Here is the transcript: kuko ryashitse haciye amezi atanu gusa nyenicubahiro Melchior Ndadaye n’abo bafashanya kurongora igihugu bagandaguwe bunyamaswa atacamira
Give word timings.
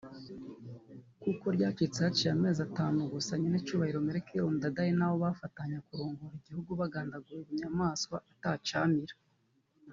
kuko 1.23 1.45
ryashitse 1.55 1.97
haciye 2.05 2.31
amezi 2.35 2.59
atanu 2.67 2.99
gusa 3.13 3.31
nyenicubahiro 3.41 3.99
Melchior 4.07 4.49
Ndadaye 4.57 4.91
n’abo 4.95 5.15
bafashanya 5.25 5.79
kurongora 5.87 6.33
igihugu 6.39 6.71
bagandaguwe 6.81 7.39
bunyamaswa 7.47 8.15
atacamira 8.33 9.15